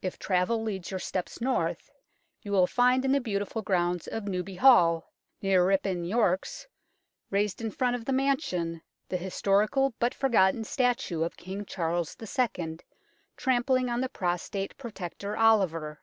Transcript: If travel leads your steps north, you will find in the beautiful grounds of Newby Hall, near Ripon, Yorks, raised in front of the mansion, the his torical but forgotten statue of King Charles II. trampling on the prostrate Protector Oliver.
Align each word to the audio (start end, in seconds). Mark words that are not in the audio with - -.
If 0.00 0.18
travel 0.18 0.62
leads 0.62 0.90
your 0.90 0.98
steps 0.98 1.42
north, 1.42 1.90
you 2.40 2.52
will 2.52 2.66
find 2.66 3.04
in 3.04 3.12
the 3.12 3.20
beautiful 3.20 3.60
grounds 3.60 4.06
of 4.06 4.24
Newby 4.26 4.54
Hall, 4.54 5.12
near 5.42 5.62
Ripon, 5.62 6.06
Yorks, 6.06 6.66
raised 7.28 7.60
in 7.60 7.70
front 7.70 7.94
of 7.94 8.06
the 8.06 8.12
mansion, 8.14 8.80
the 9.10 9.18
his 9.18 9.34
torical 9.34 9.92
but 9.98 10.14
forgotten 10.14 10.64
statue 10.64 11.22
of 11.22 11.36
King 11.36 11.66
Charles 11.66 12.16
II. 12.18 12.78
trampling 13.36 13.90
on 13.90 14.00
the 14.00 14.08
prostrate 14.08 14.74
Protector 14.78 15.36
Oliver. 15.36 16.00